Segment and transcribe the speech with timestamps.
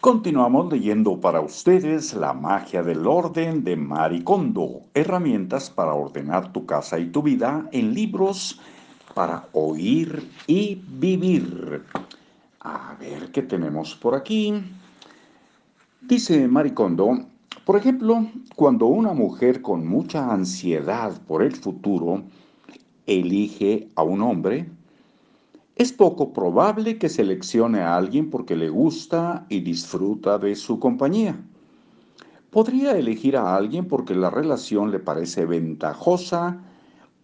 [0.00, 6.98] Continuamos leyendo para ustedes La magia del orden de Maricondo, herramientas para ordenar tu casa
[6.98, 8.58] y tu vida en libros
[9.14, 11.82] para oír y vivir.
[12.60, 14.54] A ver qué tenemos por aquí.
[16.00, 17.26] Dice Maricondo,
[17.66, 18.26] por ejemplo,
[18.56, 22.22] cuando una mujer con mucha ansiedad por el futuro
[23.04, 24.66] elige a un hombre,
[25.80, 31.40] es poco probable que seleccione a alguien porque le gusta y disfruta de su compañía.
[32.50, 36.60] Podría elegir a alguien porque la relación le parece ventajosa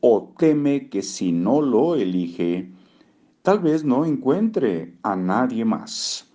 [0.00, 2.70] o teme que si no lo elige,
[3.42, 6.26] tal vez no encuentre a nadie más.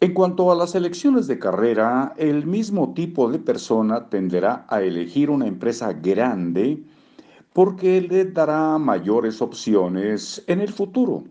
[0.00, 5.30] En cuanto a las elecciones de carrera, el mismo tipo de persona tenderá a elegir
[5.30, 6.82] una empresa grande,
[7.58, 11.24] porque le dará mayores opciones en el futuro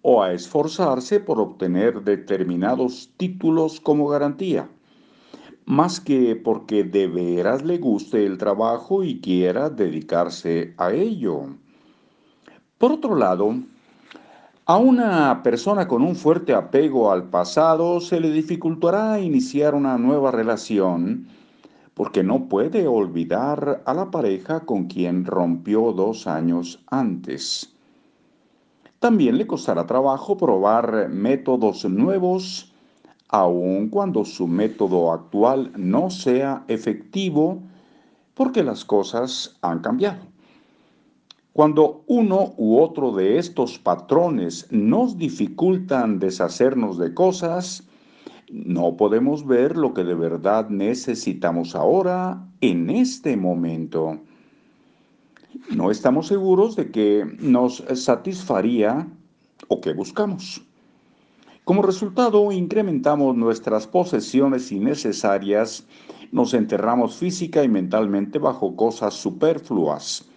[0.00, 4.70] o a esforzarse por obtener determinados títulos como garantía,
[5.66, 11.42] más que porque de veras le guste el trabajo y quiera dedicarse a ello.
[12.78, 13.54] Por otro lado,
[14.64, 20.30] a una persona con un fuerte apego al pasado se le dificultará iniciar una nueva
[20.30, 21.28] relación
[21.94, 27.72] porque no puede olvidar a la pareja con quien rompió dos años antes.
[28.98, 32.72] También le costará trabajo probar métodos nuevos,
[33.28, 37.60] aun cuando su método actual no sea efectivo,
[38.34, 40.20] porque las cosas han cambiado.
[41.52, 47.84] Cuando uno u otro de estos patrones nos dificultan deshacernos de cosas,
[48.50, 54.18] no podemos ver lo que de verdad necesitamos ahora, en este momento.
[55.70, 59.06] No estamos seguros de que nos satisfaría
[59.68, 60.62] o que buscamos.
[61.64, 65.86] Como resultado, incrementamos nuestras posesiones innecesarias,
[66.30, 70.28] nos enterramos física y mentalmente bajo cosas superfluas.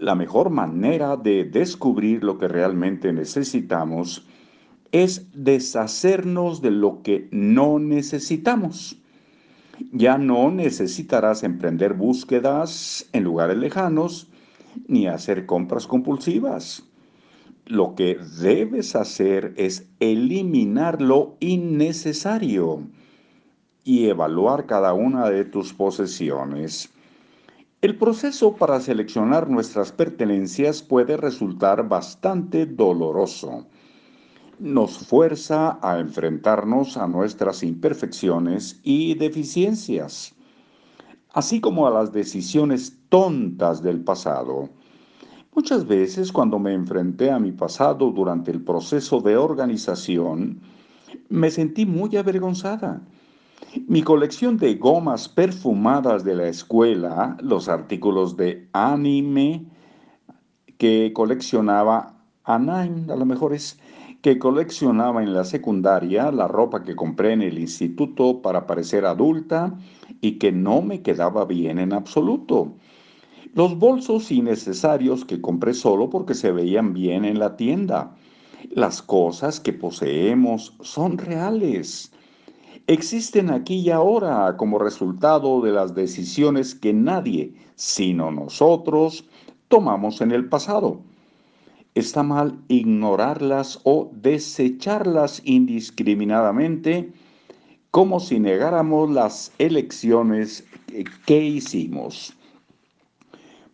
[0.00, 4.26] La mejor manera de descubrir lo que realmente necesitamos
[5.02, 8.96] es deshacernos de lo que no necesitamos.
[9.92, 14.28] Ya no necesitarás emprender búsquedas en lugares lejanos
[14.88, 16.82] ni hacer compras compulsivas.
[17.66, 22.82] Lo que debes hacer es eliminar lo innecesario
[23.84, 26.90] y evaluar cada una de tus posesiones.
[27.82, 33.66] El proceso para seleccionar nuestras pertenencias puede resultar bastante doloroso
[34.58, 40.34] nos fuerza a enfrentarnos a nuestras imperfecciones y deficiencias,
[41.32, 44.70] así como a las decisiones tontas del pasado.
[45.54, 50.60] Muchas veces cuando me enfrenté a mi pasado durante el proceso de organización,
[51.28, 53.02] me sentí muy avergonzada.
[53.86, 59.66] Mi colección de gomas perfumadas de la escuela, los artículos de anime
[60.76, 63.78] que coleccionaba Anaim, a lo mejor es
[64.26, 69.78] que coleccionaba en la secundaria, la ropa que compré en el instituto para parecer adulta
[70.20, 72.72] y que no me quedaba bien en absoluto.
[73.54, 78.16] Los bolsos innecesarios que compré solo porque se veían bien en la tienda.
[78.70, 82.10] Las cosas que poseemos son reales.
[82.88, 89.24] Existen aquí y ahora como resultado de las decisiones que nadie, sino nosotros,
[89.68, 91.00] tomamos en el pasado
[91.96, 97.12] está mal ignorarlas o desecharlas indiscriminadamente
[97.90, 100.66] como si negáramos las elecciones
[101.24, 102.36] que hicimos.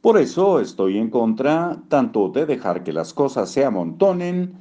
[0.01, 4.57] Por eso estoy en contra tanto de dejar que las cosas se amontonen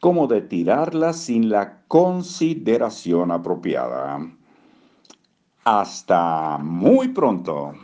[0.00, 4.20] como de tirarlas sin la consideración apropiada.
[5.64, 7.74] Hasta muy pronto.